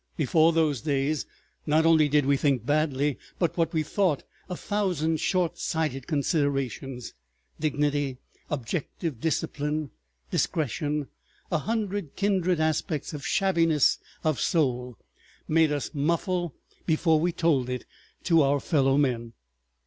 Before 0.17 0.51
those 0.51 0.81
days, 0.81 1.27
not 1.67 1.85
only 1.85 2.09
did 2.09 2.25
we 2.25 2.35
think 2.35 2.65
badly, 2.65 3.19
but 3.37 3.55
what 3.55 3.71
we 3.71 3.83
thought, 3.83 4.23
a 4.49 4.55
thousand 4.57 5.19
short 5.19 5.59
sighted 5.59 6.07
considerations, 6.07 7.13
dignity, 7.59 8.17
objective 8.49 9.19
discipline, 9.19 9.91
discretion, 10.31 11.05
a 11.51 11.59
hundred 11.59 12.15
kindred 12.15 12.59
aspects 12.59 13.13
of 13.13 13.23
shabbiness 13.23 13.99
of 14.23 14.39
soul, 14.39 14.97
made 15.47 15.71
us 15.71 15.91
muffle 15.93 16.55
before 16.87 17.19
we 17.19 17.31
told 17.31 17.69
it 17.69 17.85
to 18.23 18.41
our 18.41 18.59
fellow 18.59 18.97
men. 18.97 19.33